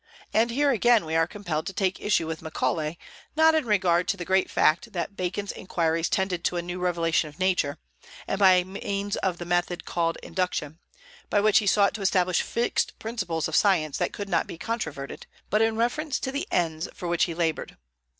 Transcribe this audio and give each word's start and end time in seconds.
And 0.33 0.49
here 0.49 0.71
again 0.71 1.05
we 1.05 1.15
are 1.15 1.27
compelled 1.27 1.67
to 1.67 1.73
take 1.73 2.01
issue 2.01 2.25
with 2.25 2.41
Macaulay, 2.41 2.97
not 3.35 3.53
in 3.53 3.67
regard 3.67 4.07
to 4.07 4.17
the 4.17 4.25
great 4.25 4.49
fact 4.49 4.93
that 4.93 5.15
Bacon's 5.15 5.51
inquiries 5.51 6.09
tended 6.09 6.43
to 6.45 6.57
a 6.57 6.61
new 6.63 6.79
revelation 6.79 7.29
of 7.29 7.37
Nature, 7.37 7.77
and 8.27 8.39
by 8.39 8.63
means 8.63 9.15
of 9.17 9.37
the 9.37 9.45
method 9.45 9.85
called 9.85 10.17
induction, 10.23 10.79
by 11.29 11.39
which 11.39 11.59
he 11.59 11.67
sought 11.67 11.93
to 11.93 12.01
establish 12.01 12.41
fixed 12.41 12.97
principles 12.97 13.47
of 13.47 13.55
science 13.55 13.99
that 13.99 14.11
could 14.11 14.27
not 14.27 14.47
be 14.47 14.57
controverted, 14.57 15.27
but 15.51 15.61
in 15.61 15.75
reference 15.75 16.19
to 16.21 16.31
the 16.31 16.47
ends 16.49 16.89
for 16.95 17.07
which 17.07 17.25
he 17.25 17.35
labored. 17.35 17.77